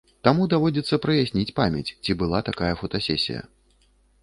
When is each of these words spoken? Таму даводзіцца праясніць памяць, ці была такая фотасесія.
Таму 0.27 0.45
даводзіцца 0.53 0.97
праясніць 1.03 1.53
памяць, 1.59 1.85
ці 2.03 2.17
была 2.23 2.39
такая 2.51 2.73
фотасесія. 2.83 3.41